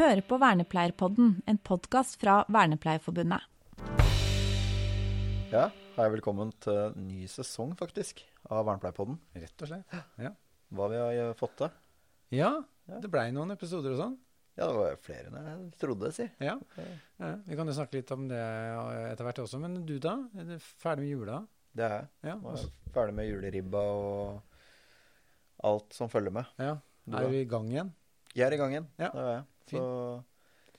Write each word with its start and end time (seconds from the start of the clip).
hører 0.00 0.22
på 0.24 0.38
Vernepleierpodden, 0.40 1.42
en 1.44 1.58
podkast 1.60 2.16
fra 2.22 2.38
Vernepleierforbundet. 2.48 3.44
Ja, 5.50 5.66
hei, 5.98 6.06
velkommen 6.14 6.54
til 6.64 6.94
ny 6.96 7.26
sesong, 7.28 7.74
faktisk, 7.76 8.22
av 8.48 8.64
Vernepleierpodden. 8.70 9.18
Rett 9.42 9.64
og 9.66 9.68
slett. 9.68 9.98
Ja. 10.22 10.32
Hva 10.72 10.88
vi 10.88 11.02
har 11.02 11.18
eh, 11.26 11.34
fått 11.36 11.58
til. 11.60 11.76
ja, 12.38 12.54
det 12.88 13.12
blei 13.12 13.26
noen 13.34 13.52
episoder 13.52 13.92
og 13.92 14.00
sånn. 14.00 14.16
Ja, 14.56 14.70
det 14.70 14.78
var 14.78 14.96
flere 15.04 15.28
enn 15.28 15.50
jeg 15.50 15.68
trodde, 15.82 16.14
si. 16.16 16.30
Ja. 16.40 16.56
ja. 17.20 17.30
Vi 17.44 17.60
kan 17.60 17.68
jo 17.68 17.76
snakke 17.76 18.00
litt 18.00 18.10
om 18.16 18.26
det 18.30 18.40
etter 19.10 19.26
hvert 19.26 19.44
også. 19.44 19.60
Men 19.60 19.82
du, 19.88 19.98
da? 20.02 20.16
Er 20.36 20.48
du 20.48 20.56
ferdig 20.60 21.04
med 21.04 21.12
jula? 21.12 21.38
Det 21.76 21.86
er 21.86 21.96
jeg. 21.98 22.10
Ja. 22.32 22.40
Er 22.40 22.60
jeg 22.64 22.92
ferdig 22.96 23.18
med 23.20 23.28
juleribba 23.28 23.86
og 24.00 24.60
alt 25.70 25.96
som 25.96 26.08
følger 26.12 26.40
med. 26.40 26.56
ja. 26.56 26.78
Du 27.04 27.16
Er 27.16 27.28
du 27.28 27.36
i 27.36 27.46
gang 27.48 27.68
igjen? 27.72 27.88
Jeg 28.36 28.46
er 28.46 28.54
i 28.54 28.58
gang 28.60 28.74
igjen. 28.74 28.92
Ja, 29.00 29.08
Det 29.12 29.22
er 29.24 29.34
jeg. 29.34 29.48
Så 29.70 30.24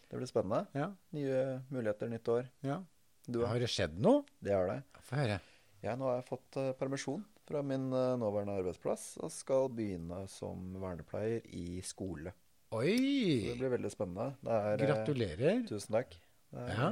det 0.09 0.17
blir 0.19 0.27
spennende. 0.27 0.65
Ja. 0.75 0.89
Nye 1.15 1.61
muligheter, 1.71 2.09
nytt 2.11 2.27
år. 2.27 2.49
ja. 2.67 2.81
Du? 3.29 3.43
Har 3.45 3.59
det 3.61 3.67
skjedd 3.69 3.99
noe? 4.01 4.23
Det 4.41 4.51
har 4.51 4.65
det. 4.67 4.79
Få 5.05 5.15
høre. 5.19 5.35
Ja, 5.83 5.93
nå 5.95 6.07
har 6.09 6.15
jeg 6.17 6.25
fått 6.25 6.57
eh, 6.57 6.71
permisjon 6.73 7.21
fra 7.45 7.61
min 7.63 7.85
eh, 7.93 8.15
nåværende 8.17 8.55
arbeidsplass 8.57 9.17
og 9.21 9.29
skal 9.31 9.69
begynne 9.69 10.23
som 10.27 10.73
vernepleier 10.81 11.45
i 11.53 11.81
skole. 11.85 12.33
Så 12.73 12.81
det 12.81 13.59
blir 13.59 13.69
veldig 13.75 13.91
spennende. 13.93 14.31
Det 14.41 14.57
er, 14.57 14.73
eh, 14.73 14.87
Gratulerer. 14.89 15.61
Tusen 15.69 15.93
takk. 15.99 16.17
Er, 16.51 16.73
Ja. 16.73 16.89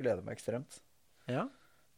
gleder 0.00 0.24
meg 0.24 0.38
ekstremt. 0.38 0.80
Ja. 1.28 1.44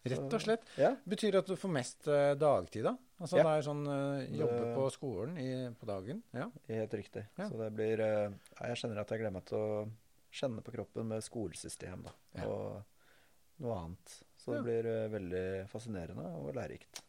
Rett 0.05 0.35
og 0.37 0.43
slett. 0.43 0.67
Ja, 0.77 0.91
Betyr 1.09 1.39
at 1.41 1.49
du 1.49 1.55
får 1.57 1.71
mest 1.73 2.09
uh, 2.11 2.35
dagtid, 2.37 2.85
da? 2.85 2.93
Altså 3.25 3.39
Ja. 3.39 3.45
det 3.47 3.53
er 3.57 3.65
sånn 3.65 3.85
uh, 3.89 4.25
jobbe 4.37 4.73
på 4.77 4.89
skolen 4.93 5.39
i, 5.41 5.51
på 5.81 5.89
dagen? 5.89 6.21
Ja. 6.37 6.51
helt 6.69 6.97
riktig. 6.99 7.23
Ja. 7.39 7.47
Så 7.49 7.57
det 7.63 7.71
blir 7.77 8.03
uh, 8.05 8.35
Jeg 8.61 8.77
kjenner 8.83 9.01
at 9.01 9.15
jeg 9.15 9.23
gleder 9.23 9.37
meg 9.39 9.47
til 9.49 9.63
å 9.63 9.87
kjenne 10.35 10.65
på 10.67 10.75
kroppen 10.75 11.09
med 11.09 11.25
skolesystem 11.25 12.03
da, 12.05 12.13
og 12.45 12.83
noe 13.65 13.81
annet. 13.81 14.15
Så 14.43 14.53
det 14.59 14.63
blir 14.67 14.91
uh, 14.91 15.09
veldig 15.15 15.45
fascinerende 15.73 16.27
og 16.43 16.53
lærerikt. 16.59 17.01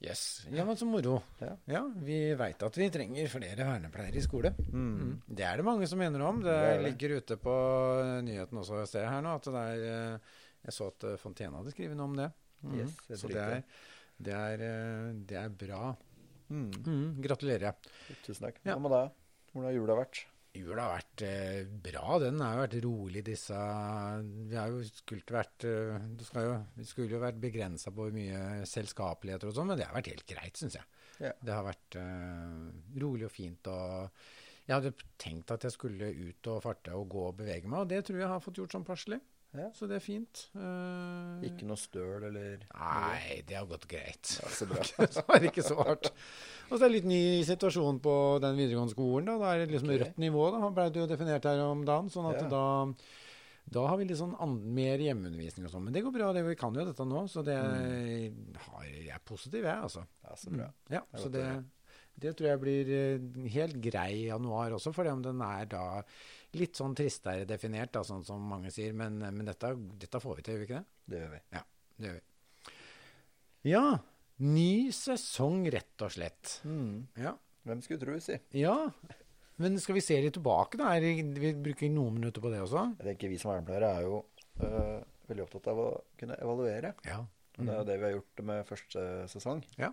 Yes. 0.00 0.46
Ja, 0.48 0.64
men 0.64 0.78
så 0.80 0.86
moro. 0.88 1.18
Ja. 1.42 1.56
Ja, 1.68 1.80
vi 2.00 2.20
veit 2.38 2.62
at 2.64 2.76
vi 2.78 2.86
trenger 2.92 3.26
flere 3.28 3.66
vernepleiere 3.68 4.16
i 4.16 4.22
skole. 4.24 4.54
Mm. 4.72 5.18
Det 5.28 5.44
er 5.44 5.60
det 5.60 5.66
mange 5.66 5.88
som 5.90 6.00
mener 6.00 6.22
om. 6.24 6.38
Det, 6.40 6.54
Det 6.54 6.70
er 6.76 6.84
ligger 6.86 7.18
ute 7.18 7.36
på 7.36 7.56
nyheten 8.24 8.62
også, 8.62 8.86
ser 8.88 9.04
jeg 9.04 9.12
her 9.12 9.26
nå. 9.26 9.34
At 9.36 9.50
det 9.50 9.64
er 9.74 10.38
Jeg 10.66 10.76
så 10.76 10.90
at 10.92 11.08
eh, 11.08 11.18
Fontena 11.20 11.60
hadde 11.60 11.74
skrevet 11.74 11.98
noe 11.98 12.10
om 12.10 12.18
det. 12.18 12.30
Mm. 12.60 12.76
Yes, 12.82 12.96
helt 13.08 13.22
så 13.22 13.30
det 13.32 13.40
er, 13.40 13.62
det, 14.20 14.34
er, 14.36 14.66
eh, 14.66 15.06
det 15.30 15.38
er 15.40 15.54
bra. 15.62 15.94
Mm. 16.50 16.68
Mm. 16.82 17.06
Gratulerer. 17.24 17.94
Tusen 18.26 18.48
takk. 18.48 18.60
Ja. 18.66 18.76
Med 18.80 18.92
deg? 18.92 19.16
Hvordan 19.52 19.70
har 19.70 19.78
jula 19.78 19.96
vært? 19.98 20.24
Jula 20.50 20.82
har 20.82 20.96
vært 20.98 21.22
eh, 21.22 21.72
bra. 21.86 22.18
Den 22.22 22.40
har 22.42 22.56
jo 22.56 22.62
vært 22.64 22.76
rolig, 22.84 23.22
disse 23.26 23.58
Vi 24.50 24.58
har 24.58 24.72
jo 24.72 24.82
skulle 24.88 25.36
vært 25.36 25.66
eh, 25.68 26.08
Det 26.18 26.26
skal 26.26 26.46
jo, 26.48 26.56
vi 26.74 26.86
skulle 26.88 27.14
jo 27.14 27.22
vært 27.22 27.38
begrensa 27.42 27.92
på 27.94 28.08
mye 28.14 28.66
selskapeligheter 28.66 29.50
og 29.50 29.54
sånn, 29.56 29.70
men 29.70 29.78
det 29.78 29.86
har 29.86 29.94
vært 29.94 30.10
helt 30.10 30.26
greit, 30.26 30.58
syns 30.58 30.80
jeg. 30.80 30.88
Yeah. 31.20 31.36
Det 31.38 31.54
har 31.54 31.66
vært 31.68 31.98
eh, 32.00 32.56
rolig 33.04 33.28
og 33.28 33.34
fint. 33.34 33.70
og 33.70 34.66
Jeg 34.66 34.74
hadde 34.74 34.94
tenkt 35.22 35.54
at 35.54 35.68
jeg 35.68 35.76
skulle 35.76 36.10
ut 36.10 36.50
og 36.50 36.64
farte 36.66 36.98
og 36.98 37.06
gå 37.14 37.28
og 37.28 37.38
bevege 37.38 37.70
meg, 37.70 37.84
og 37.84 37.92
det 37.92 38.02
tror 38.08 38.18
jeg 38.24 38.32
har 38.34 38.42
fått 38.42 38.58
gjort 38.58 38.74
sånn 38.74 38.88
passelig. 38.88 39.20
Ja. 39.56 39.66
Så 39.74 39.88
det 39.90 39.96
er 39.98 40.04
fint. 40.04 40.44
Uh, 40.54 41.40
Ikke 41.46 41.66
noe 41.66 41.78
støl 41.80 42.28
eller 42.28 42.60
Nei, 42.70 43.40
det 43.48 43.56
har 43.58 43.66
gått 43.70 43.88
greit. 43.90 44.36
Ja, 44.38 44.50
så 44.54 44.68
bra. 44.70 44.84
så 44.86 45.24
er 45.34 45.42
det 45.42 45.50
ikke 45.50 45.64
så 45.66 45.78
hardt. 45.80 46.12
Og 46.68 46.76
så 46.76 46.84
er 46.84 46.86
det 46.86 47.00
litt 47.00 47.08
ny 47.10 47.22
situasjon 47.48 47.98
på 48.04 48.14
den 48.44 48.60
videregående 48.60 48.94
skolen. 48.94 49.26
Da, 49.26 49.38
da 49.42 49.50
er 49.54 49.64
det 49.64 49.74
liksom 49.74 49.90
okay. 49.90 50.04
rødt 50.04 50.22
nivå. 50.22 50.44
Da 50.54 50.70
ble 50.76 50.86
det 50.94 51.02
jo 51.02 51.08
definert 51.10 51.50
her 51.50 51.64
om 51.64 51.82
dagen. 51.88 52.12
sånn 52.14 52.30
at 52.30 52.44
Ja. 52.44 52.46
da, 52.52 52.62
da 53.74 53.88
har 53.90 53.98
vi 53.98 54.06
litt 54.06 54.20
sånn 54.22 54.38
an, 54.38 54.54
mer 54.78 55.02
hjemmeundervisning 55.02 55.66
og 55.66 55.74
sånn. 55.74 55.88
Men 55.88 55.98
det 55.98 56.04
går 56.06 56.14
bra. 56.14 56.30
Det, 56.36 56.46
vi 56.46 56.56
kan 56.62 56.78
jo 56.78 56.86
dette 56.86 57.08
nå. 57.10 57.26
Så 57.32 57.42
det 57.46 57.58
har, 57.58 58.86
jeg 58.86 59.10
er 59.18 59.26
positiv, 59.26 59.66
jeg, 59.66 59.76
altså. 59.90 60.06
Ja, 60.22 60.38
så 60.38 60.54
bra. 60.54 60.70
Ja, 60.94 61.02
Det 61.10 61.18
er 61.18 61.24
så 61.26 61.34
det, 61.34 61.46
det 62.20 62.36
tror 62.36 62.50
jeg 62.52 62.60
blir 62.62 62.90
eh, 62.94 63.48
helt 63.54 63.80
grei 63.82 64.10
i 64.24 64.28
januar 64.28 64.76
også, 64.76 64.92
fordi 64.94 65.12
om 65.14 65.22
den 65.24 65.40
er 65.44 65.66
da 65.70 65.84
litt 66.58 66.78
sånn 66.78 66.96
tristere 66.98 67.46
definert, 67.48 67.92
da, 67.94 68.02
sånn 68.06 68.24
som 68.26 68.42
mange 68.50 68.72
sier. 68.74 68.94
Men, 68.96 69.20
men 69.20 69.46
dette, 69.48 69.72
dette 70.00 70.22
får 70.22 70.40
vi 70.40 70.46
til, 70.46 70.56
gjør 70.56 70.62
vi 70.62 70.68
ikke 70.68 70.80
det? 70.80 70.98
Det 71.12 71.22
gjør 71.22 71.32
vi. 71.34 71.40
Ja, 71.54 71.62
det 71.96 72.08
gjør 72.08 72.18
vi. 72.18 72.26
Ja, 73.70 73.84
ny 74.40 74.72
sesong, 74.96 75.64
rett 75.72 76.06
og 76.06 76.14
slett. 76.14 76.60
Mm. 76.64 76.94
Ja. 77.20 77.34
Hvem 77.68 77.82
skulle 77.84 78.02
tro, 78.02 78.16
si. 78.24 78.38
ja. 78.56 78.76
Men 79.60 79.76
skal 79.76 79.98
vi 79.98 80.00
se 80.00 80.16
litt 80.24 80.32
tilbake, 80.38 80.78
da? 80.80 80.94
Vi 80.96 81.50
bruker 81.60 81.90
noen 81.92 82.14
minutter 82.16 82.40
på 82.40 82.48
det 82.48 82.62
også? 82.64 82.86
Jeg 83.02 83.10
tenker 83.10 83.28
Vi 83.28 83.40
som 83.42 83.50
vernepleiere 83.52 83.90
er 83.98 84.06
jo 84.06 84.22
øh, 84.64 85.02
veldig 85.28 85.44
opptatt 85.44 85.68
av 85.68 85.82
å 85.82 85.88
kunne 86.20 86.38
evaluere. 86.40 86.94
Ja. 87.04 87.18
Mm. 87.58 87.66
det 87.66 87.74
er 87.74 87.76
jo 87.76 87.88
det 87.90 87.96
vi 87.98 88.06
har 88.06 88.14
gjort 88.14 88.42
med 88.48 88.70
første 88.70 89.02
sesong. 89.28 89.60
ja. 89.76 89.92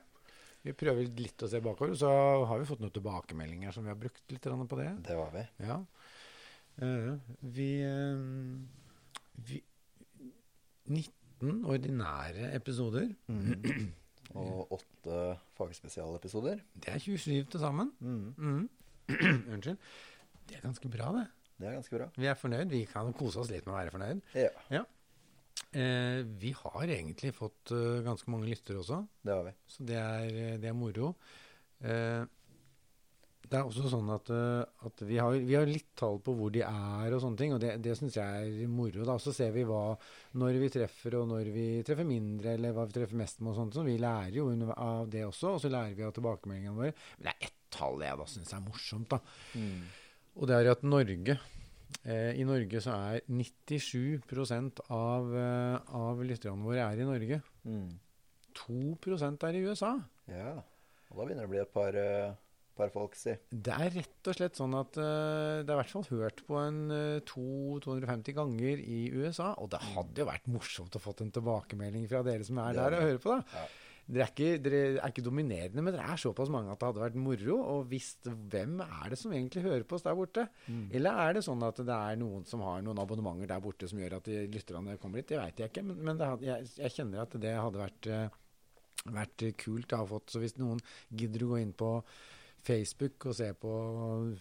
Vi 0.66 0.74
prøver 0.76 1.08
litt 1.16 1.44
å 1.46 1.48
se 1.48 1.60
bakover, 1.64 1.94
så 1.96 2.10
har 2.50 2.60
vi 2.60 2.66
fått 2.68 2.82
noen 2.84 2.92
tilbakemeldinger 2.92 3.72
som 3.76 3.86
vi 3.86 3.92
har 3.92 4.00
brukt 4.00 4.34
litt 4.34 4.44
på 4.44 4.80
det. 4.80 4.90
Det 5.06 5.16
var 5.16 5.30
vi. 5.32 5.44
Ja. 5.64 5.78
Eh, 6.82 7.14
vi, 7.42 7.70
eh, 7.82 8.18
vi 9.48 9.62
19 10.88 11.64
ordinære 11.66 12.52
episoder. 12.56 13.10
Mm. 13.28 13.94
Og 14.38 14.76
åtte 14.78 15.22
fagspesialepisoder. 15.58 16.62
Det 16.76 16.94
er 16.94 17.00
27 17.00 17.48
til 17.54 17.60
sammen. 17.64 17.92
Mm. 18.00 18.36
Mm. 18.38 18.70
Unnskyld. 19.54 19.78
Det 20.48 20.60
er 20.60 20.62
ganske 20.68 20.90
bra, 20.92 21.12
det. 21.16 21.26
Det 21.58 21.68
er 21.68 21.80
ganske 21.80 21.98
bra. 21.98 22.10
Vi 22.18 22.30
er 22.30 22.38
fornøyd. 22.38 22.70
Vi 22.70 22.84
kan 22.92 23.10
kose 23.18 23.42
oss 23.42 23.50
litt 23.52 23.66
med 23.66 23.74
å 23.74 23.80
være 23.80 23.96
fornøyd. 23.96 24.22
Ja, 24.72 24.84
Eh, 25.76 26.22
vi 26.40 26.54
har 26.56 26.88
egentlig 26.88 27.34
fått 27.36 27.74
eh, 27.76 28.00
ganske 28.06 28.32
mange 28.32 28.48
lyttere 28.48 28.80
også, 28.80 29.02
det 29.26 29.34
har 29.34 29.44
vi. 29.44 29.54
så 29.68 29.86
det 29.90 29.98
er, 30.00 30.58
det 30.62 30.70
er 30.70 30.78
moro. 30.78 31.10
Eh, 31.84 32.24
det 33.48 33.58
er 33.60 33.68
også 33.68 33.90
sånn 33.92 34.10
at, 34.12 34.30
eh, 34.34 34.86
at 34.88 35.02
vi, 35.08 35.18
har, 35.22 35.36
vi 35.48 35.56
har 35.56 35.68
litt 35.70 35.94
tall 36.00 36.20
på 36.24 36.34
hvor 36.36 36.52
de 36.54 36.64
er 36.68 37.14
og 37.16 37.22
sånne 37.24 37.40
ting, 37.40 37.54
og 37.56 37.62
det, 37.64 37.76
det 37.84 37.96
syns 38.00 38.18
jeg 38.20 38.48
er 38.48 38.72
moro. 38.72 39.06
da. 39.08 39.18
Så 39.24 39.34
ser 39.36 39.54
vi 39.56 39.66
hva, 39.68 39.82
når 40.40 40.60
vi 40.64 40.72
treffer, 40.74 41.20
og 41.22 41.30
når 41.32 41.52
vi 41.56 41.68
treffer 41.88 42.08
mindre, 42.08 42.56
eller 42.58 42.76
hva 42.76 42.88
vi 42.90 42.98
treffer 42.98 43.20
mest 43.20 43.40
med 43.42 43.54
og 43.54 43.60
sånt. 43.62 43.78
Så 43.78 43.86
vi 43.88 44.00
lærer 44.02 44.36
jo 44.40 44.50
av 44.76 45.08
det 45.14 45.24
også, 45.28 45.54
og 45.56 45.62
så 45.64 45.72
lærer 45.72 45.96
vi 45.98 46.08
av 46.08 46.16
tilbakemeldingene 46.18 46.76
våre. 46.76 46.96
Men 47.18 47.30
det 47.30 47.36
er 47.36 47.48
ett 47.50 47.56
tall 47.78 48.04
jeg 48.04 48.20
da 48.20 48.28
syns 48.32 48.56
er 48.56 48.66
morsomt, 48.66 49.14
da. 49.16 49.22
Og 50.38 50.50
det 50.50 50.58
er 50.58 50.72
at 50.72 50.84
Norge 50.86 51.38
eh, 52.06 52.34
I 52.38 52.46
Norge 52.46 52.82
så 52.84 52.94
er 52.94 53.24
97% 53.26 54.84
av, 54.94 55.32
eh, 55.34 55.94
av 55.98 56.22
lytterne 56.26 56.68
våre 56.68 56.84
er 56.84 57.02
i 57.02 57.08
Norge. 57.08 57.40
Mm. 57.68 57.88
2% 58.58 59.46
er 59.48 59.58
i 59.58 59.64
USA. 59.66 59.94
Ja. 60.32 60.58
Og 61.08 61.20
da 61.20 61.24
begynner 61.24 61.46
det 61.46 61.50
å 61.50 61.54
bli 61.54 61.62
et 61.64 61.74
par, 61.74 61.96
øh, 61.96 62.36
par 62.78 62.94
folk, 62.94 63.18
si. 63.18 63.34
Det 63.52 63.74
er 63.74 63.92
rett 63.98 64.30
og 64.32 64.38
slett 64.38 64.60
sånn 64.60 64.78
at 64.80 65.00
uh, 65.02 65.64
det 65.64 65.68
er 65.68 65.76
i 65.76 65.82
hvert 65.82 65.96
fall 65.96 66.08
hørt 66.12 66.46
på 66.48 66.60
en 66.62 66.80
uh, 66.94 67.18
to- 67.28 67.82
250 67.84 68.38
ganger 68.38 68.84
i 68.86 69.02
USA. 69.18 69.52
Og 69.64 69.72
det 69.74 69.82
hadde 69.96 70.24
jo 70.24 70.30
vært 70.30 70.48
morsomt 70.54 70.96
å 70.98 71.04
fått 71.04 71.26
en 71.26 71.34
tilbakemelding 71.36 72.08
fra 72.12 72.24
dere 72.28 72.48
som 72.48 72.62
er 72.64 72.78
Det 72.78 72.86
der 72.86 72.98
og 73.02 73.06
hører 73.10 73.22
på. 73.28 73.36
da. 73.42 73.60
Ja. 73.60 73.68
Dere 74.08 74.24
er, 74.24 74.30
ikke, 74.32 74.60
dere 74.64 74.78
er 75.04 75.12
ikke 75.12 75.24
dominerende, 75.26 75.84
men 75.84 75.92
dere 75.92 76.06
er 76.14 76.20
såpass 76.22 76.48
mange 76.48 76.72
at 76.72 76.80
det 76.80 76.88
hadde 76.88 77.02
vært 77.02 77.18
moro 77.20 77.58
å 77.60 77.74
visst 77.92 78.30
hvem 78.54 78.78
er 78.86 79.10
det 79.12 79.18
som 79.20 79.34
egentlig 79.36 79.66
hører 79.66 79.84
på 79.84 79.98
oss 79.98 80.06
der 80.06 80.16
borte. 80.16 80.46
Eller 80.96 81.20
er 81.26 81.36
det 81.36 81.42
sånn 81.44 81.66
at 81.68 81.82
det 81.84 81.98
er 81.98 82.16
noen 82.22 82.46
som 82.48 82.64
har 82.64 82.86
noen 82.86 83.02
abonnementer 83.04 83.52
der 83.52 83.60
borte 83.66 83.90
som 83.92 84.00
gjør 84.00 84.16
at 84.22 84.30
de 84.32 84.46
lytterne 84.54 84.96
kommer 85.02 85.20
hit? 85.20 85.28
Det 85.34 85.42
veit 85.42 85.60
jeg 85.60 85.74
ikke, 85.74 85.84
men, 85.90 86.00
men 86.08 86.22
det 86.22 86.30
hadde, 86.32 86.48
jeg, 86.48 86.70
jeg 86.80 86.96
kjenner 86.96 87.26
at 87.26 87.36
det 87.44 87.52
hadde 87.60 87.84
vært, 87.84 88.10
eh, 88.16 88.40
vært 89.20 89.46
kult 89.66 89.98
å 89.98 90.02
ha 90.06 90.08
fått. 90.16 90.32
Så 90.32 90.40
hvis 90.46 90.56
noen 90.56 90.80
gidder 91.12 91.44
å 91.44 91.52
gå 91.52 91.60
inn 91.66 91.76
på 91.76 91.92
Facebook 92.68 93.28
og 93.30 93.36
se 93.38 93.48
på 93.58 93.72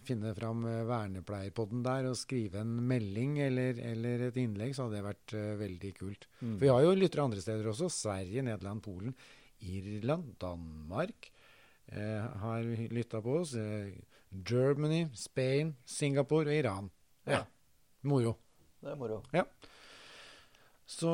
finne 0.05 0.33
fram 0.37 0.65
eh, 0.67 0.83
Vernepleierpodden 0.87 1.83
der 1.85 2.09
og 2.09 2.17
skrive 2.19 2.61
en 2.63 2.73
melding 2.89 3.37
eller, 3.45 3.79
eller 3.91 4.27
et 4.27 4.39
innlegg, 4.41 4.75
så 4.75 4.85
hadde 4.85 4.99
det 4.99 5.05
vært 5.05 5.35
uh, 5.37 5.53
veldig 5.61 5.91
kult. 5.97 6.27
For 6.41 6.65
vi 6.65 6.71
har 6.71 6.83
jo 6.83 6.95
lyttere 6.97 7.27
andre 7.27 7.43
steder 7.43 7.71
også. 7.71 7.89
Sverige, 7.93 8.43
Nederland, 8.45 8.83
Polen, 8.85 9.15
Irland, 9.63 10.33
Danmark 10.41 11.31
uh, 11.93 12.27
har 12.43 12.67
lytta 12.93 13.23
på 13.23 13.39
oss. 13.41 13.55
Uh, 13.55 13.95
Germany, 14.47 15.05
Spain, 15.15 15.75
Singapore 15.87 16.51
og 16.51 16.59
Iran. 16.59 16.91
Ja. 17.27 17.45
Moro. 18.07 18.35
Det 18.83 18.91
er 18.91 18.99
moro. 18.99 19.21
Så, 20.87 21.11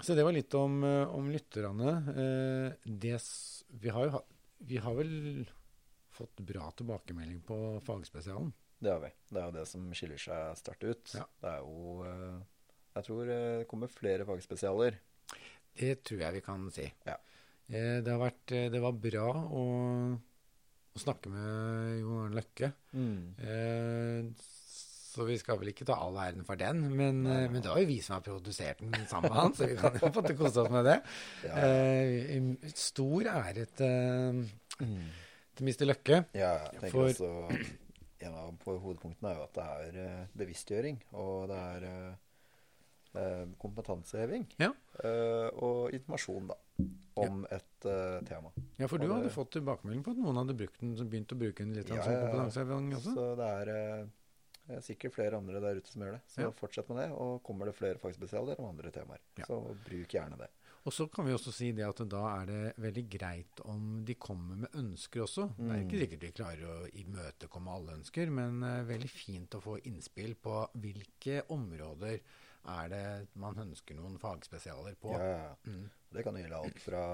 så 0.00 0.16
det 0.16 0.24
var 0.26 0.34
litt 0.36 0.52
om, 0.56 0.80
om 0.84 1.28
lytterne. 1.32 1.92
Det, 2.84 3.14
vi, 3.80 3.92
har 3.92 4.08
jo, 4.08 4.22
vi 4.68 4.80
har 4.82 4.96
vel 4.96 5.12
fått 6.22 6.42
bra 6.48 6.70
tilbakemelding 6.78 7.42
på 7.46 7.58
fagspesialen. 7.86 8.52
Det 8.82 8.90
har 8.90 9.02
vi. 9.04 9.12
Det 9.30 9.38
er 9.38 9.46
jo 9.50 9.54
det 9.60 9.66
som 9.70 9.84
skiller 9.94 10.18
seg 10.18 10.56
sterkt 10.58 10.86
ut. 10.88 11.12
Ja. 11.14 11.26
Det 11.42 11.50
er 11.52 11.60
jo 11.62 12.02
øh, 12.08 12.40
Jeg 12.96 13.06
tror 13.06 13.28
eh, 13.30 13.58
det 13.62 13.68
kommer 13.70 13.92
flere 13.92 14.26
fagspesialer. 14.28 14.96
Det 15.78 15.92
tror 16.04 16.24
jeg 16.24 16.34
vi 16.40 16.42
kan 16.44 16.64
si. 16.74 16.88
Ja. 17.06 17.14
Eh, 17.70 18.00
det, 18.02 18.10
har 18.10 18.18
vært, 18.20 18.52
eh, 18.52 18.66
det 18.74 18.80
var 18.82 18.98
bra 19.06 19.28
å, 19.30 19.62
å 20.92 21.00
snakke 21.00 21.30
med 21.32 22.00
Jon 22.02 22.18
Arne 22.26 22.40
Løkke. 22.40 22.72
Eh, 23.46 24.50
Så 25.12 25.26
vi 25.28 25.34
skal 25.36 25.58
vel 25.60 25.68
ikke 25.74 25.84
ta 25.88 25.98
all 26.00 26.16
æren 26.16 26.44
for 26.48 26.56
den, 26.56 26.78
men, 26.96 27.18
ja. 27.28 27.40
men 27.52 27.60
det 27.60 27.68
var 27.68 27.80
jo 27.82 27.88
vi 27.90 27.98
som 28.00 28.14
har 28.16 28.22
produsert 28.24 28.78
den 28.80 28.94
sammen 29.10 29.28
med 29.28 29.38
han, 29.42 29.52
så 29.56 29.66
vi 29.68 29.74
kan 29.76 29.98
jo 30.00 30.08
få 30.08 30.22
kose 30.38 30.62
oss 30.64 30.70
med 30.72 30.86
det. 30.88 30.98
Ja. 31.48 31.58
Eh, 31.68 32.70
stor 32.72 33.28
ære 33.34 33.66
til, 33.76 34.40
til 35.56 35.66
Mr. 35.68 35.86
Løkke. 35.88 36.24
Ja, 36.34 36.52
jeg 36.72 36.80
tenker 36.80 36.98
For- 36.98 37.08
også 37.12 37.78
En 38.22 38.34
av 38.38 38.52
på 38.62 38.76
hovedpunktene 38.78 39.32
er 39.32 39.38
jo 39.40 39.42
at 39.48 39.56
det 39.56 39.64
er 39.66 39.96
eh, 39.98 40.26
bevisstgjøring, 40.38 41.00
og 41.18 41.48
det 41.50 41.56
er 41.58 41.86
eh, 41.88 42.12
eh, 43.18 43.46
kompetanseheving. 43.58 44.44
Ja. 44.62 44.68
eh, 45.02 45.48
og 45.58 45.90
informasjon, 45.98 46.46
da, 46.52 46.54
om 47.24 47.42
et 47.50 47.88
eh, 47.90 48.20
tema. 48.28 48.52
Ja, 48.78 48.86
for 48.86 48.98
du 49.02 49.08
Og 49.08 49.10
det- 49.10 49.16
hadde 49.24 49.34
fått 49.34 49.50
tilbakemelding 49.56 50.04
på 50.06 50.14
at 50.14 50.20
noen 50.22 50.38
hadde 50.38 50.54
brukt 50.54 50.78
den, 50.78 50.94
begynt 51.10 51.34
å 51.34 51.40
bruke 51.42 51.64
den 51.66 51.74
litt 51.74 51.90
Ja, 51.90 51.98
som 52.04 52.12
ja, 52.12 52.18
ja. 52.20 52.24
kompetanseheving 52.28 52.94
også? 53.00 53.14
Så 53.18 53.26
det 53.42 53.50
er 53.58 53.72
eh, 53.74 54.80
sikkert 54.86 55.16
flere 55.18 55.36
andre 55.42 55.58
der 55.66 55.82
ute 55.82 55.90
som 55.90 56.02
gjør 56.06 56.12
det. 56.14 56.22
Så 56.30 56.46
Ja. 56.46 56.50
fortsett 56.62 56.88
med 56.94 57.02
det. 57.02 57.10
Og 57.18 57.42
kommer 57.42 57.66
det 57.66 57.74
flere 57.74 57.98
fagspesialer 57.98 58.60
om 58.62 58.70
andre 58.70 58.92
temaer, 58.94 59.18
Ja. 59.36 59.44
så 59.50 59.58
bruk 59.82 60.08
gjerne 60.14 60.38
det. 60.38 60.48
Og 60.82 60.94
så 60.94 61.06
kan 61.06 61.28
vi 61.28 61.34
også 61.34 61.52
si 61.54 61.68
det 61.76 61.84
at 61.86 62.00
da 62.10 62.22
er 62.40 62.48
det 62.48 62.62
veldig 62.82 63.04
greit 63.10 63.60
om 63.70 64.00
de 64.06 64.16
kommer 64.18 64.64
med 64.64 64.78
ønsker 64.80 65.22
også. 65.22 65.44
Det 65.54 65.68
er 65.70 65.84
ikke 65.84 66.00
sikkert 66.00 66.24
vi 66.26 66.32
klarer 66.40 66.64
å 66.66 66.78
imøtekomme 67.02 67.76
alle 67.76 67.98
ønsker, 68.00 68.32
men 68.34 68.64
uh, 68.66 68.80
veldig 68.88 69.10
fint 69.10 69.54
å 69.54 69.62
få 69.62 69.76
innspill 69.90 70.34
på 70.42 70.56
hvilke 70.82 71.44
områder 71.54 72.18
er 72.72 72.90
det 72.90 73.06
man 73.42 73.58
ønsker 73.62 73.98
noen 73.98 74.18
fagspesialer 74.22 74.98
på. 74.98 75.14
Ja, 75.18 75.30
ja. 75.30 75.54
Mm. 75.70 75.86
Det 76.12 76.26
kan 76.26 76.38
gjelde 76.38 76.60
alt 76.62 76.82
fra 76.82 77.04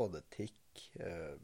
både 0.00 0.20
etikk, 0.20 0.82
eh, 1.00 1.36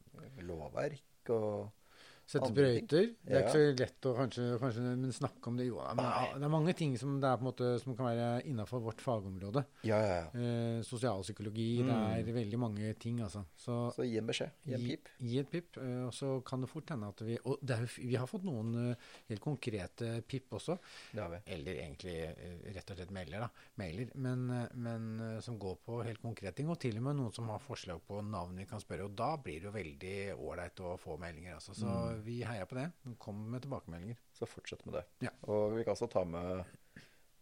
lovverk 0.44 1.30
og 1.32 1.85
Sette 2.26 2.48
brøyter. 2.50 3.12
Det 3.22 3.30
er 3.30 3.38
Ja. 3.38 3.46
ikke 3.46 3.52
så 3.54 3.78
lett 3.78 4.06
å 4.10 4.12
kanskje, 4.16 4.44
kanskje 4.58 4.82
men 4.98 5.12
snakke 5.14 5.46
om 5.46 5.56
det. 5.56 5.66
Jo, 5.68 5.76
men 5.94 6.40
det 6.40 6.42
er 6.42 6.50
mange 6.50 6.74
ting 6.74 6.96
som, 6.98 7.20
det 7.20 7.28
er 7.30 7.36
på 7.38 7.44
en 7.46 7.52
måte, 7.52 7.68
som 7.80 7.94
kan 7.94 8.06
være 8.10 8.42
innafor 8.50 8.82
vårt 8.82 8.98
fagområde. 9.00 9.62
Ja, 9.86 10.00
ja, 10.02 10.16
ja. 10.24 10.26
Eh, 10.34 10.82
sosialpsykologi, 10.82 11.82
Mm. 11.82 11.86
det 12.24 12.28
er 12.28 12.32
veldig 12.34 12.58
mange 12.58 12.94
ting, 12.98 13.20
altså. 13.20 13.44
Så 13.56 13.92
Så 13.94 14.02
gi 14.04 14.18
en 14.18 14.26
beskjed. 14.26 14.50
Gi 14.66 14.74
en 14.74 14.80
pip. 14.88 15.08
Gi 15.20 15.38
et 15.38 15.50
pip, 15.50 15.76
eh, 15.78 16.06
og 16.06 16.12
så 16.12 16.42
kan 16.44 16.60
det 16.60 16.68
fort 16.68 16.86
hende 16.90 17.06
at 17.08 17.20
vi 17.20 17.38
Og 17.46 17.58
er 17.62 17.86
vi 17.86 18.16
har 18.16 18.26
fått 18.26 18.42
noen 18.44 18.90
eh, 18.90 18.96
helt 19.28 19.40
konkrete 19.40 20.22
pip 20.26 20.50
også. 20.50 20.78
Det 21.12 21.20
har 21.22 21.30
vi. 21.30 21.38
Eller 21.46 21.74
egentlig 21.74 22.16
eh, 22.26 22.72
rett 22.74 22.90
og 22.90 22.96
slett 22.96 23.10
mailer, 23.12 23.38
da. 23.40 23.48
Mailer, 23.78 24.10
men, 24.16 24.46
men 24.74 25.40
som 25.42 25.58
går 25.58 25.76
på 25.86 26.02
helt 26.04 26.20
konkrete 26.22 26.56
ting. 26.56 26.68
Og 26.68 26.78
til 26.80 26.96
og 26.96 27.02
med 27.04 27.16
noen 27.16 27.32
som 27.32 27.46
har 27.48 27.60
forslag 27.60 28.00
på 28.08 28.20
navn 28.24 28.56
vi 28.56 28.64
kan 28.66 28.80
spørre. 28.80 29.04
Og 29.04 29.14
da 29.14 29.36
blir 29.36 29.60
det 29.60 29.68
jo 29.70 29.70
veldig 29.70 30.16
ålreit 30.42 30.80
å 30.80 30.98
få 30.98 31.18
meldinger, 31.20 31.54
altså. 31.54 31.72
Så 31.74 31.86
Mm. 31.86 32.15
Vi 32.24 32.40
heier 32.46 32.68
på 32.68 32.78
det. 32.78 32.88
Kom 33.22 33.44
med 33.52 33.64
tilbakemeldinger. 33.64 34.18
Så 34.36 34.48
fortsett 34.48 34.84
med 34.86 34.98
det. 35.00 35.04
Ja. 35.28 35.32
Og 35.52 35.76
vi 35.76 35.84
kan 35.84 35.96
også 35.96 36.10
ta 36.12 36.24
med 36.28 36.64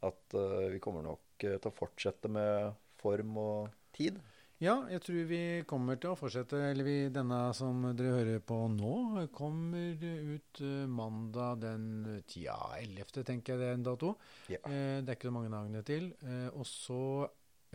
at 0.05 0.37
uh, 0.37 0.69
vi 0.73 0.81
kommer 0.85 1.05
nok 1.07 1.45
eh, 1.47 1.57
til 1.57 1.71
å 1.71 1.77
fortsette 1.77 2.29
med 2.33 2.75
form 3.01 3.39
og 3.41 3.77
tid. 3.97 4.19
Ja, 4.63 4.75
jeg 4.89 5.03
tror 5.03 5.25
vi 5.29 5.41
kommer 5.69 5.99
til 6.01 6.13
å 6.13 6.19
fortsette. 6.19 6.61
Eller 6.71 6.87
vi, 6.87 6.97
denne 7.13 7.39
som 7.57 7.83
dere 7.97 8.15
hører 8.15 8.43
på 8.47 8.59
nå, 8.73 9.25
kommer 9.35 9.99
ut 9.99 10.61
eh, 10.63 10.85
mandag 10.89 11.65
den 11.65 11.87
tja, 12.31 12.57
11., 12.79 13.25
tenker 13.27 13.55
jeg 13.55 13.63
det 13.63 13.71
er 13.73 13.81
en 13.81 13.89
dato. 13.89 14.13
Ja. 14.53 14.61
Eh, 14.63 15.01
det 15.03 15.11
er 15.11 15.19
ikke 15.19 15.31
så 15.33 15.35
mange 15.35 15.53
dagene 15.53 15.83
til. 15.87 16.13
Eh, 16.23 16.47
og 16.55 16.69
så 16.71 17.01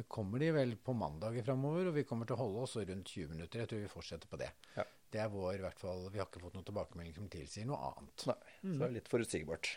kommer 0.07 0.39
de 0.39 0.53
vel 0.55 0.77
på 0.79 0.95
mandager 0.95 1.43
framover, 1.43 1.89
og 1.89 1.99
vi 1.99 2.05
kommer 2.07 2.29
til 2.29 2.37
å 2.37 2.45
holde 2.45 2.63
oss 2.63 2.77
rundt 2.79 3.11
20 3.11 3.35
minutter. 3.35 3.65
Jeg 3.65 3.73
tror 3.73 3.83
vi 3.83 3.91
fortsetter 3.91 4.31
på 4.31 4.39
det. 4.39 4.49
Ja. 4.77 4.87
Det 5.09 5.21
er 5.23 5.29
vår, 5.33 5.55
i 5.57 5.63
hvert 5.63 5.79
fall, 5.81 6.05
Vi 6.13 6.21
har 6.21 6.27
ikke 6.29 6.41
fått 6.43 6.57
noen 6.57 6.67
tilbakemelding 6.67 7.15
som 7.15 7.29
tilsier 7.31 7.65
noe 7.69 7.79
annet. 7.89 8.25
Nei, 8.29 8.37
så 8.61 8.73
det 8.75 8.87
er 8.87 8.95
litt 8.99 9.09
forutsigbart. 9.11 9.71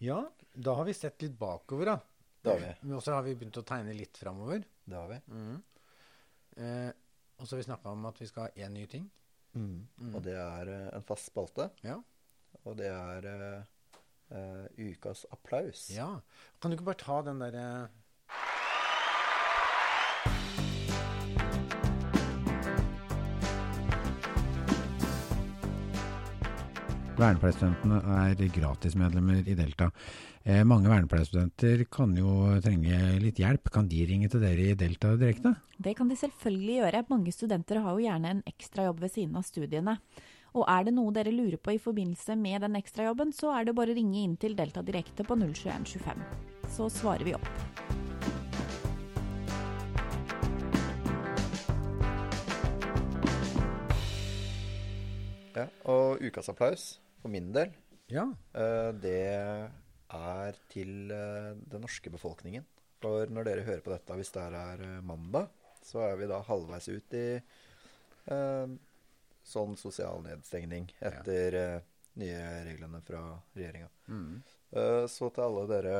Ja, 0.00 0.18
da 0.54 0.74
har 0.78 0.88
vi 0.88 0.94
sett 0.96 1.22
litt 1.22 1.36
bakover, 1.38 1.92
da. 1.92 1.98
Det 2.40 2.50
har 2.50 2.62
vi. 2.62 2.70
Men 2.82 2.96
også 2.96 3.14
har 3.14 3.26
vi 3.26 3.36
begynt 3.36 3.58
å 3.60 3.66
tegne 3.68 3.94
litt 3.94 4.16
framover. 4.16 4.62
Det 4.84 4.96
har 4.96 5.10
vi. 5.12 5.18
Eh, 6.56 6.90
og 7.36 7.44
så 7.44 7.54
har 7.54 7.60
vi 7.60 7.66
snakka 7.68 7.92
om 7.92 8.06
at 8.08 8.20
vi 8.20 8.28
skal 8.30 8.46
ha 8.46 8.64
én 8.64 8.74
ny 8.74 8.86
ting. 8.90 9.04
Og 10.14 10.22
det 10.24 10.36
er 10.40 10.72
eh, 10.72 10.88
en 10.96 11.04
fast 11.06 11.30
spalte. 11.30 11.68
Ja. 11.84 11.98
Og 12.64 12.76
det 12.80 12.88
er 12.90 13.28
uh, 13.30 14.66
ukas 14.76 15.24
applaus. 15.32 15.86
Ja. 15.94 16.08
Kan 16.60 16.72
du 16.72 16.76
ikke 16.76 16.90
bare 16.90 17.02
ta 17.02 17.20
den 17.26 17.40
derre 17.42 17.66
Vernepleierstudentene 27.20 27.98
er 28.16 28.38
gratismedlemmer 28.54 29.44
i 29.44 29.54
Delta. 29.58 29.90
Eh, 30.40 30.62
mange 30.64 30.88
vernepleierstudenter 30.88 31.82
kan 31.92 32.14
jo 32.16 32.30
trenge 32.64 32.96
litt 33.20 33.42
hjelp. 33.42 33.68
Kan 33.74 33.90
de 33.90 34.06
ringe 34.08 34.30
til 34.32 34.40
dere 34.40 34.70
i 34.70 34.76
Delta 34.78 35.12
direkte? 35.20 35.52
Det 35.76 35.92
kan 35.98 36.08
de 36.08 36.16
selvfølgelig 36.16 36.78
gjøre. 36.78 37.02
Mange 37.12 37.34
studenter 37.36 37.82
har 37.84 37.92
jo 37.92 38.06
gjerne 38.06 38.30
en 38.32 38.40
ekstrajobb 38.48 39.02
ved 39.04 39.12
siden 39.12 39.36
av 39.36 39.44
studiene. 39.44 39.98
Og 40.56 40.64
er 40.64 40.88
det 40.88 40.94
noe 40.96 41.12
dere 41.12 41.34
lurer 41.34 41.60
på 41.60 41.74
i 41.74 41.82
forbindelse 41.82 42.38
med 42.40 42.64
den 42.64 42.80
ekstrajobben, 42.80 43.34
så 43.36 43.52
er 43.52 43.68
det 43.68 43.76
bare 43.76 43.92
å 43.92 43.98
ringe 44.00 44.24
inn 44.24 44.38
til 44.40 44.56
Delta 44.56 44.80
direkte 44.80 45.26
på 45.28 45.36
02125. 45.36 46.24
Så 46.72 46.88
svarer 46.88 47.28
vi 47.28 47.36
opp. 47.36 47.52
Ja, 55.60 55.68
og 55.84 56.24
ukas 56.24 56.48
applaus, 56.48 57.00
for 57.20 57.32
min 57.32 57.52
del, 57.54 57.72
Ja. 58.10 58.26
eh, 58.54 58.90
det 59.00 59.16
er 60.10 60.60
til 60.72 61.10
eh, 61.14 61.54
den 61.70 61.84
norske 61.84 62.10
befolkningen. 62.10 62.64
For 63.00 63.30
når 63.32 63.44
dere 63.48 63.64
hører 63.64 63.80
på 63.84 63.92
dette, 63.94 64.16
hvis 64.18 64.32
det 64.34 64.42
er 64.48 64.82
eh, 64.84 65.00
mandag, 65.06 65.48
så 65.82 66.02
er 66.10 66.16
vi 66.20 66.26
da 66.28 66.40
halvveis 66.44 66.88
ut 66.90 67.14
i 67.16 67.26
eh, 68.30 68.72
sånn 69.50 69.76
sosial 69.80 70.20
nedstengning 70.26 70.90
etter 71.00 71.54
eh, 71.56 71.80
nye 72.20 72.42
reglene 72.66 73.00
fra 73.06 73.22
regjeringa. 73.56 73.88
Eh, 74.72 75.06
så 75.08 75.30
til 75.30 75.46
alle 75.46 75.68
dere 75.70 75.94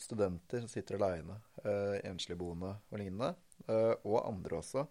studenter 0.00 0.60
som 0.64 0.68
sitter 0.68 0.96
aleine, 0.98 1.36
uh, 1.64 1.94
enslige 2.02 2.34
boende 2.40 2.72
og 2.90 2.98
lignende, 2.98 3.28
eh, 3.70 3.92
og 4.02 4.24
andre 4.26 4.56
også, 4.58 4.82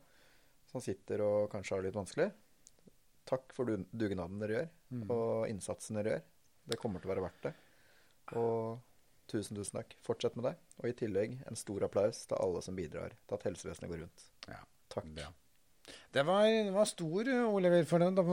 som 0.71 0.81
sitter 0.81 1.19
og 1.25 1.49
kanskje 1.51 1.75
har 1.75 1.83
det 1.83 1.89
litt 1.89 1.97
vanskelig, 1.99 2.27
takk 3.33 3.53
for 3.57 3.69
dugnaden 3.91 4.39
dere 4.41 4.55
gjør, 4.57 4.71
og 5.11 5.51
innsatsen 5.51 5.99
dere 5.99 6.15
gjør. 6.15 6.25
Det 6.71 6.79
kommer 6.79 7.03
til 7.03 7.09
å 7.09 7.13
være 7.15 7.25
verdt 7.25 7.47
det. 7.49 7.53
Og 8.39 8.79
tusen, 9.27 9.57
tusen 9.57 9.79
takk. 9.81 9.95
Fortsett 10.05 10.37
med 10.39 10.47
det. 10.47 10.55
Og 10.79 10.89
i 10.89 10.97
tillegg 11.03 11.39
en 11.49 11.59
stor 11.59 11.83
applaus 11.89 12.23
til 12.29 12.39
alle 12.39 12.61
som 12.63 12.77
bidrar 12.77 13.15
til 13.27 13.39
at 13.39 13.47
helsevesenet 13.49 13.91
går 13.91 14.05
rundt. 14.05 14.29
ja. 14.47 14.61
Takk. 14.93 15.07
Ja. 15.17 15.31
Det 16.13 16.23
var, 16.23 16.45
det 16.45 16.71
var 16.71 16.85
stor, 16.85 17.27
eh, 17.27 17.55
Oliver, 17.55 17.83
for 17.89 17.99
den. 17.99 18.15
Da 18.15 18.23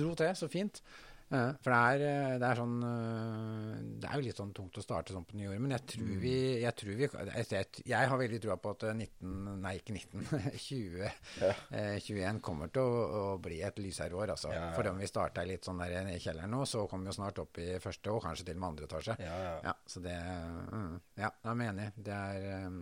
dro 0.00 0.14
til 0.18 0.34
så 0.38 0.48
fint. 0.50 0.80
Eh, 1.28 1.50
For 1.60 1.74
det 1.74 1.78
er, 1.78 2.02
eh, 2.08 2.34
det 2.40 2.46
er 2.48 2.56
sånn 2.56 2.76
eh, 2.88 3.72
Det 4.00 4.08
er 4.08 4.14
jo 4.16 4.24
litt 4.24 4.38
sånn 4.40 4.52
tungt 4.56 4.78
å 4.80 4.84
starte 4.84 5.12
sånn 5.12 5.26
på 5.28 5.36
nyåret, 5.36 5.60
men 5.60 5.74
jeg 5.74 5.84
tror 5.92 6.12
vi 6.22 6.32
Jeg, 6.62 6.72
tror 6.80 6.94
vi, 6.96 7.04
jeg, 7.04 7.66
jeg, 7.84 8.08
har 8.12 8.20
veldig 8.22 8.38
trua 8.40 8.56
på 8.64 8.72
at 8.72 8.86
eh, 8.88 8.96
19 8.96 9.58
Nei, 9.60 9.74
ikke 9.76 9.96
19. 9.98 10.24
20, 10.56 11.04
Ja. 11.44 11.50
eh, 11.76 11.98
21 12.00 12.40
kommer 12.44 12.72
til 12.72 12.80
å, 12.88 13.02
å 13.18 13.36
bli 13.44 13.60
et 13.66 13.82
lysere 13.84 14.16
år, 14.16 14.32
altså. 14.38 14.54
Ja, 14.54 14.70
ja. 14.70 14.72
For 14.78 14.88
om 14.88 15.02
vi 15.02 15.10
starter 15.10 15.48
litt 15.50 15.68
sånn 15.68 15.82
der 15.84 15.98
nede 15.98 16.16
i 16.16 16.24
kjelleren 16.24 16.54
nå, 16.56 16.62
så 16.70 16.86
kommer 16.88 17.10
vi 17.10 17.12
jo 17.12 17.18
snart 17.18 17.42
opp 17.44 17.60
i 17.60 17.68
første 17.82 18.14
og 18.14 18.24
kanskje 18.24 18.48
til 18.48 18.56
og 18.56 18.62
med 18.64 18.70
andre 18.70 18.88
etasje. 18.88 19.18
Ja, 19.20 19.36
ja. 19.44 19.54
Ja, 19.68 19.76
så 19.84 20.02
det 20.04 20.16
mm, 20.16 20.94
Ja, 21.20 21.28
jeg 21.44 21.52
er 21.52 21.64
enig. 21.68 21.90
Det 22.08 22.16
er, 22.16 22.72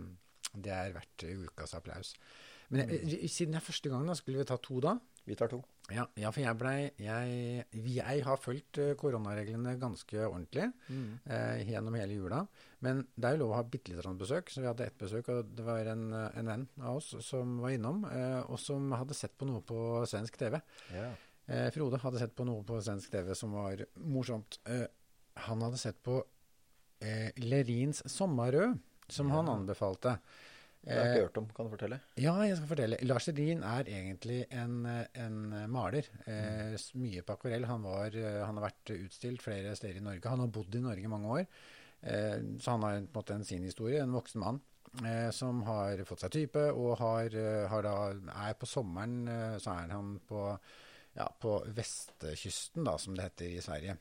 det 0.55 0.75
er 0.77 0.95
verdt 0.95 1.27
ukas 1.27 1.75
applaus. 1.75 2.15
Men 2.71 2.87
jeg, 2.91 3.27
siden 3.31 3.55
det 3.55 3.61
er 3.61 3.67
første 3.67 3.91
gang, 3.91 4.07
da, 4.07 4.15
skulle 4.15 4.39
vi 4.43 4.47
ta 4.47 4.57
to 4.63 4.79
da? 4.83 4.95
Vi 5.27 5.35
tar 5.35 5.51
to. 5.51 5.59
Ja, 5.91 6.05
ja 6.19 6.29
for 6.31 6.43
jeg 6.43 6.55
blei 6.59 6.77
jeg, 7.03 7.65
jeg 7.75 8.23
har 8.23 8.39
fulgt 8.39 8.79
eh, 8.79 8.93
koronareglene 8.99 9.73
ganske 9.79 10.23
ordentlig 10.23 10.69
eh, 11.27 11.67
gjennom 11.67 11.97
hele 11.99 12.15
jula. 12.15 12.41
Men 12.83 13.03
det 13.15 13.27
er 13.27 13.35
jo 13.35 13.41
lov 13.43 13.53
å 13.53 13.57
ha 13.59 13.65
bitte 13.67 13.91
litt 13.91 14.05
sånn 14.05 14.19
besøk, 14.19 14.51
så 14.51 14.63
vi 14.63 14.69
hadde 14.69 14.87
ett 14.87 14.97
besøk. 14.99 15.27
Og 15.33 15.51
det 15.57 15.67
var 15.67 15.91
en, 15.91 16.07
eh, 16.15 16.39
en 16.39 16.51
venn 16.53 16.65
av 16.79 17.01
oss 17.01 17.11
som 17.27 17.57
var 17.63 17.75
innom, 17.75 18.05
eh, 18.07 18.39
og 18.45 18.59
som 18.63 18.91
hadde 18.95 19.17
sett 19.17 19.35
på 19.35 19.49
noe 19.49 19.63
på 19.67 19.81
svensk 20.07 20.39
TV. 20.39 20.61
Yeah. 20.95 21.15
Eh, 21.47 21.67
Frode 21.75 21.99
hadde 22.03 22.23
sett 22.23 22.35
på 22.35 22.47
noe 22.47 22.63
på 22.67 22.79
svensk 22.83 23.11
TV 23.11 23.35
som 23.35 23.55
var 23.55 23.83
morsomt. 24.03 24.59
Eh, 24.67 24.87
han 25.47 25.63
hadde 25.63 25.79
sett 25.79 25.99
på 26.03 26.21
eh, 27.03 27.31
Lerins 27.43 28.03
'Sommarrød', 28.03 28.79
som 29.07 29.31
han 29.31 29.49
anbefalte. 29.49 30.17
Det 30.83 30.93
har 30.93 31.03
jeg 31.03 31.15
ikke 31.15 31.27
hørt 31.27 31.39
om. 31.41 31.47
Kan 31.55 31.67
du 31.67 31.73
fortelle? 31.73 31.99
Ja, 32.21 32.35
jeg 32.47 32.59
skal 32.59 32.69
fortelle. 32.69 32.99
Lars 33.09 33.27
Edin 33.31 33.63
er 33.67 33.89
egentlig 33.91 34.37
en, 34.55 34.77
en 34.87 35.39
maler. 35.73 36.07
Mm. 36.27 36.77
mye 37.01 37.25
på 37.25 37.35
akvarell. 37.35 37.67
Han, 37.67 37.83
var, 37.83 38.15
eh, 38.15 38.39
han 38.45 38.59
har 38.59 38.69
vært 38.69 38.93
utstilt 38.95 39.43
flere 39.43 39.75
steder 39.75 39.99
i 39.99 40.05
Norge. 40.05 40.31
Han 40.31 40.45
har 40.45 40.53
bodd 40.53 40.77
i 40.77 40.83
Norge 40.85 41.03
i 41.03 41.11
mange 41.11 41.33
år. 41.41 41.45
Eh, 42.01 42.39
så 42.61 42.77
han 42.77 42.85
har 42.87 42.97
på 43.01 43.03
en 43.03 43.13
måte 43.19 43.35
en 43.35 43.47
sin 43.47 43.67
historie. 43.67 44.01
En 44.01 44.15
voksen 44.15 44.43
mann 44.43 44.61
eh, 45.05 45.29
som 45.35 45.61
har 45.67 46.03
fått 46.07 46.25
seg 46.25 46.33
type, 46.33 46.65
og 46.71 46.97
har, 47.01 47.35
eh, 47.35 47.67
har 47.69 47.85
da, 47.85 47.95
er 48.47 48.57
på 48.59 48.69
sommeren 48.69 49.27
eh, 49.27 49.55
så 49.61 49.75
er 49.83 49.95
han 49.95 50.17
på, 50.27 50.43
ja, 51.17 51.27
på 51.41 51.59
vestkysten, 51.77 52.85
da, 52.87 52.97
som 53.01 53.17
det 53.17 53.29
heter 53.29 53.57
i 53.57 53.63
Sverige. 53.63 53.97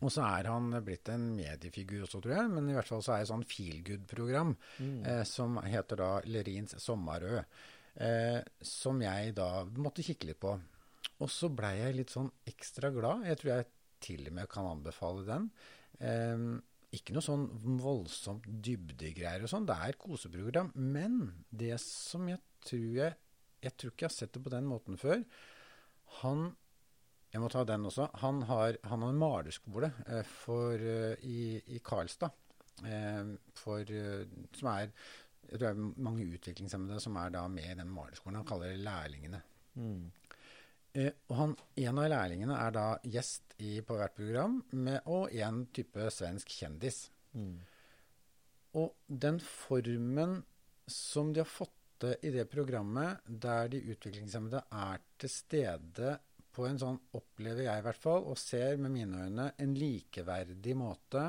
Og 0.00 0.10
så 0.12 0.22
er 0.24 0.48
han 0.50 0.70
blitt 0.84 1.08
en 1.12 1.30
mediefigur 1.36 2.04
også, 2.06 2.20
tror 2.22 2.36
jeg. 2.36 2.50
Men 2.52 2.68
i 2.70 2.76
hvert 2.76 2.90
fall 2.90 3.02
så 3.04 3.14
er 3.14 3.22
det 3.22 3.26
et 3.26 3.32
sånn 3.32 3.48
feelgood-program 3.50 4.52
mm. 4.54 5.00
eh, 5.10 5.22
som 5.28 5.58
heter 5.64 6.00
da 6.02 6.10
Lerins 6.30 6.76
sommerø. 6.82 7.42
Eh, 7.96 8.40
som 8.60 9.00
jeg 9.02 9.34
da 9.36 9.50
måtte 9.80 10.04
kikke 10.06 10.30
litt 10.30 10.40
på. 10.42 10.54
Og 11.16 11.32
så 11.32 11.50
blei 11.52 11.78
jeg 11.80 11.98
litt 11.98 12.14
sånn 12.14 12.30
ekstra 12.48 12.92
glad. 12.94 13.26
Jeg 13.28 13.40
tror 13.40 13.52
jeg 13.54 13.68
til 14.06 14.26
og 14.28 14.38
med 14.38 14.50
kan 14.52 14.70
anbefale 14.70 15.26
den. 15.26 15.50
Eh, 15.98 16.46
ikke 16.96 17.16
noe 17.16 17.24
sånn 17.24 17.48
voldsomt 17.82 18.46
dybdegreier 18.46 19.44
og 19.44 19.52
sånn. 19.52 19.66
Det 19.68 19.76
er 19.76 19.94
et 19.94 20.00
koseprogram. 20.00 20.70
Men 20.76 21.20
det 21.50 21.74
som 21.82 22.28
jeg 22.30 22.42
tror 22.66 22.90
jeg 23.02 23.22
Jeg 23.64 23.72
tror 23.80 23.90
ikke 23.90 24.04
jeg 24.04 24.10
har 24.12 24.14
sett 24.14 24.34
det 24.36 24.40
på 24.44 24.50
den 24.52 24.66
måten 24.68 24.98
før. 25.00 25.22
Han 26.20 26.42
jeg 27.32 27.42
må 27.42 27.50
ta 27.52 27.64
den 27.68 27.86
også. 27.88 28.08
Han 28.22 28.42
har, 28.48 28.78
han 28.86 29.02
har 29.02 29.12
en 29.12 29.20
malerskole 29.20 29.92
eh, 30.06 30.24
for, 30.26 30.74
eh, 30.80 31.22
i, 31.26 31.60
i 31.76 31.80
Karlstad. 31.84 32.34
Eh, 32.86 33.36
for, 33.56 33.96
som 34.56 34.72
er 34.72 34.90
jeg 35.46 35.60
tror 35.60 35.62
det 35.62 35.68
er 35.70 36.02
mange 36.02 36.26
utviklingshemmede 36.26 37.00
som 37.02 37.16
er 37.20 37.34
da 37.34 37.44
med 37.50 37.70
i 37.70 37.78
den 37.78 37.90
malerskolen. 37.94 38.40
Han 38.40 38.48
kaller 38.48 38.72
det 38.72 38.82
lærlingene. 38.82 39.40
Mm. 39.78 40.08
Eh, 40.96 41.12
og 41.28 41.36
han, 41.38 41.54
en 41.84 42.00
av 42.02 42.10
lærlingene 42.10 42.58
er 42.58 42.74
da 42.74 42.86
gjest 43.04 43.54
i, 43.62 43.78
på 43.86 43.98
hvert 43.98 44.16
program, 44.16 44.58
med, 44.72 45.00
og 45.06 45.34
en 45.36 45.64
type 45.76 46.10
svensk 46.12 46.50
kjendis. 46.50 47.04
Mm. 47.36 47.56
Og 48.80 48.94
den 49.06 49.40
formen 49.44 50.40
som 50.90 51.32
de 51.32 51.44
har 51.44 51.50
fått 51.50 51.72
til 52.02 52.26
i 52.28 52.32
det 52.34 52.44
programmet, 52.52 53.22
der 53.26 53.70
de 53.72 53.84
utviklingshemmede 53.92 54.66
er 54.68 55.04
til 55.20 55.32
stede 55.32 56.16
på 56.56 56.64
en 56.64 56.80
sånn, 56.80 56.96
opplever 57.18 57.66
jeg 57.66 57.82
i 57.82 57.84
hvert 57.84 58.00
fall, 58.00 58.24
og 58.30 58.40
ser 58.40 58.80
med 58.80 58.94
mine 58.94 59.26
øyne, 59.26 59.50
en 59.60 59.76
likeverdig 59.76 60.76
måte. 60.78 61.28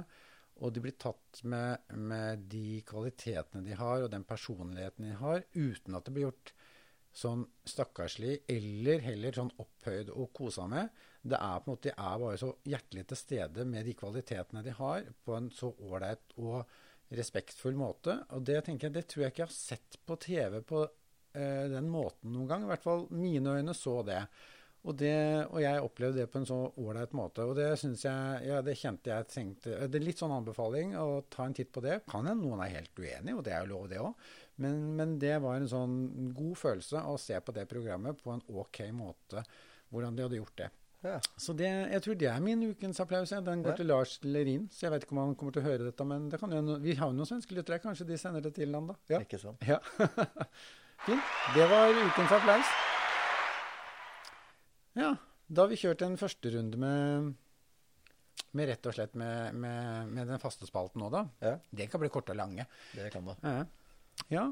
Og 0.63 0.71
de 0.73 0.81
blir 0.81 0.95
tatt 0.97 1.43
med, 1.45 1.91
med 1.99 2.47
de 2.49 2.79
kvalitetene 2.87 3.65
de 3.65 3.75
har, 3.77 4.05
og 4.05 4.13
den 4.13 4.25
personligheten 4.27 5.09
de 5.09 5.17
har, 5.19 5.43
uten 5.53 5.97
at 5.97 6.07
det 6.07 6.15
blir 6.15 6.29
gjort 6.29 6.53
sånn 7.17 7.43
stakkarslig, 7.67 8.39
eller 8.53 9.03
heller 9.05 9.37
sånn 9.37 9.53
opphøyd 9.61 10.11
og 10.13 10.31
kosa 10.37 10.67
med. 10.69 10.89
Det 11.21 11.37
er 11.37 11.61
på 11.61 11.69
en 11.69 11.73
måte, 11.73 11.89
De 11.89 11.95
er 11.95 12.19
bare 12.23 12.41
så 12.41 12.51
hjertelig 12.71 13.07
til 13.09 13.19
stede 13.19 13.65
med 13.69 13.87
de 13.89 13.95
kvalitetene 13.97 14.63
de 14.65 14.75
har, 14.79 15.07
på 15.25 15.37
en 15.37 15.49
så 15.53 15.73
ålreit 15.73 16.37
og 16.37 16.61
respektfull 17.17 17.77
måte. 17.79 18.19
Og 18.35 18.45
det 18.47 18.61
tenker 18.67 18.89
jeg, 18.89 18.97
det 18.97 19.07
tror 19.09 19.25
jeg 19.25 19.33
ikke 19.33 19.43
jeg 19.43 19.49
har 19.49 19.57
sett 19.57 19.99
på 20.05 20.17
TV 20.23 20.61
på 20.67 20.83
eh, 20.83 21.65
den 21.73 21.89
måten 21.91 22.33
noen 22.33 22.51
gang. 22.51 22.65
I 22.65 22.71
hvert 22.73 22.85
fall 22.85 23.07
mine 23.15 23.57
øyne 23.59 23.75
så 23.77 24.01
det. 24.07 24.21
Og, 24.87 24.95
det, 24.95 25.13
og 25.51 25.59
jeg 25.59 25.83
opplevde 25.83 26.21
det 26.21 26.29
på 26.31 26.39
en 26.39 26.47
så 26.47 26.57
ålreit 26.79 27.11
måte. 27.17 27.43
Og 27.43 27.57
det 27.59 27.73
syns 27.81 28.05
jeg 28.05 28.47
Ja, 28.47 28.61
det 28.63 28.77
kjente 28.79 29.11
jeg 29.11 29.27
tenkte 29.27 29.75
Det 29.91 29.99
er 29.99 30.05
litt 30.05 30.21
sånn 30.21 30.31
anbefaling 30.31 30.93
å 30.95 31.21
ta 31.33 31.43
en 31.43 31.55
titt 31.57 31.73
på 31.75 31.83
det. 31.83 31.99
Kan 32.07 32.29
hende 32.29 32.47
noen 32.47 32.63
er 32.63 32.71
helt 32.77 32.95
uenig, 32.95 33.35
og 33.35 33.43
det 33.43 33.51
er 33.55 33.65
jo 33.65 33.73
lov, 33.73 33.89
det 33.91 33.99
òg. 33.99 34.13
Men, 34.63 34.79
men, 34.97 35.17
det 35.21 35.35
var 35.43 35.59
en 35.59 35.67
sånn 35.69 35.97
god 36.33 36.55
følelse 36.57 37.03
å 37.03 37.17
se 37.21 37.37
på 37.43 37.53
det 37.53 37.67
programmet 37.69 38.17
på 38.23 38.31
en 38.33 38.41
OK 38.47 38.79
måte. 38.95 39.43
Hvordan 39.91 40.15
de 40.17 40.25
hadde 40.25 40.39
gjort 40.39 40.57
det. 40.63 40.71
Ja. 41.05 41.19
Så 41.37 41.53
det, 41.53 41.67
jeg 41.93 42.01
tror 42.03 42.15
det 42.17 42.31
er 42.31 42.41
min 42.43 42.63
ukens 42.71 42.99
applaus. 43.03 43.31
ja. 43.35 43.41
Den 43.43 43.61
går 43.63 43.75
Ja. 43.75 43.77
til 43.77 43.91
Lars 43.91 44.17
Lerin. 44.23 44.65
Så 44.71 44.87
jeg 44.87 44.95
vet 44.95 45.03
ikke 45.05 45.13
om 45.13 45.23
han 45.25 45.35
kommer 45.35 45.53
til 45.53 45.61
å 45.61 45.67
høre 45.67 45.85
dette, 45.91 46.07
men 46.07 46.29
det 46.31 46.39
kan 46.41 46.51
jo, 46.51 46.79
vi 46.81 46.95
har 46.95 47.11
jo 47.11 47.19
noen 47.19 47.29
svenske 47.29 47.53
lyttere. 47.53 47.83
Kanskje 47.83 48.07
de 48.07 48.17
sender 48.17 48.41
det 48.41 48.55
til 48.55 48.73
han, 48.73 48.87
da. 48.87 48.95
Ja. 49.13 49.19
Ikke 49.21 49.39
sant? 49.39 49.61
Ja. 49.67 49.77
Fint. 51.05 51.21
Det 51.53 51.69
var 51.69 51.93
ukens 51.93 52.31
applaus. 52.31 52.96
Ja, 54.97 55.13
da 55.47 55.63
har 55.63 55.71
vi 55.71 55.77
kjørt 55.79 56.01
en 56.05 56.17
første 56.19 56.51
runde 56.55 56.79
med, 56.81 57.33
med 58.57 58.69
rett 58.71 58.87
og 58.89 58.95
slett 58.97 59.13
med, 59.19 59.55
med, 59.55 60.09
med 60.13 60.27
den 60.33 60.41
faste 60.41 60.67
spalten 60.67 61.01
nå, 61.03 61.09
da. 61.13 61.25
Ja, 61.43 61.55
Det 61.71 61.89
kan 61.91 62.01
bli 62.03 62.09
korte 62.13 62.33
og 62.33 62.39
lange. 62.39 62.65
det 62.97 63.11
kan 63.13 63.25
det. 63.29 63.37
Ja. 63.43 63.65
ja. 64.33 64.45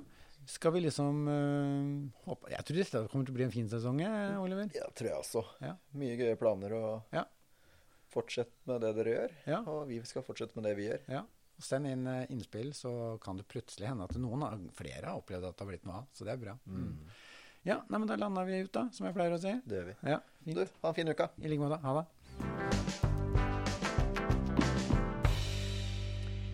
Skal 0.45 0.75
vi 0.75 0.83
liksom 0.83 1.23
øh, 1.31 1.85
håpe 2.27 2.51
Jeg 2.53 2.65
tror 2.67 2.77
dette 2.77 2.99
kommer 3.09 3.25
til 3.25 3.33
å 3.33 3.37
bli 3.39 3.45
en 3.47 3.53
fin 3.55 3.69
sesong, 3.71 4.03
Oliver. 4.43 4.67
Ja, 4.77 4.85
tror 4.93 5.09
jeg 5.09 5.17
også. 5.23 5.41
Ja. 5.65 5.71
Mye 5.97 6.17
gøye 6.19 6.35
planer, 6.37 6.75
og 6.77 7.15
Ja. 7.17 7.23
fortsett 8.13 8.51
med 8.69 8.81
det 8.85 8.91
dere 8.99 9.15
gjør. 9.15 9.33
Ja. 9.49 9.63
Og 9.73 9.87
vi 9.89 9.97
skal 10.05 10.23
fortsette 10.27 10.55
med 10.59 10.67
det 10.69 10.75
vi 10.77 10.85
gjør. 10.91 11.01
Ja. 11.11 11.23
Send 11.65 11.87
inn 11.87 12.05
eh, 12.11 12.25
innspill, 12.35 12.73
så 12.75 12.91
kan 13.23 13.37
det 13.39 13.47
plutselig 13.49 13.87
hende 13.89 14.05
at 14.05 14.15
noen 14.19 14.43
av, 14.43 14.59
flere 14.75 15.07
har 15.07 15.17
opplevd 15.21 15.47
at 15.49 15.55
det 15.57 15.63
har 15.65 15.69
blitt 15.71 15.85
noe 15.87 16.01
av. 16.03 16.07
Så 16.13 16.27
det 16.27 16.35
er 16.35 16.41
bra. 16.45 16.53
Mm. 16.67 16.93
Ja, 17.65 17.79
nei, 17.89 17.97
men 17.97 18.05
da 18.05 18.13
landa 18.15 18.43
vi 18.45 18.59
ut, 18.61 18.69
da, 18.75 18.83
som 18.93 19.07
jeg 19.07 19.15
pleier 19.15 19.33
å 19.33 19.39
si. 19.41 19.49
Det 19.65 19.79
gjør 19.79 19.87
vi. 19.87 19.93
Ja, 20.05 20.19
fint. 20.45 20.59
Du, 20.59 20.73
ha 20.83 20.89
en 20.91 20.97
fin 20.99 21.09
uke. 21.09 21.25
I 21.41 21.49
like 21.49 21.63
måte. 21.63 21.79
Ha 21.81 21.93
det. 21.97 22.03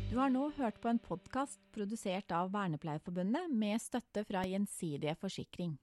Du 0.07 0.15
har 0.15 0.31
nå 0.31 0.45
hørt 0.55 0.79
på 0.79 0.87
en 0.87 1.01
podkast 1.03 1.59
produsert 1.75 2.31
av 2.35 2.53
Vernepleierforbundet 2.55 3.51
med 3.51 3.83
støtte 3.83 4.23
fra 4.27 4.45
Gjensidige 4.47 5.17
Forsikring. 5.19 5.75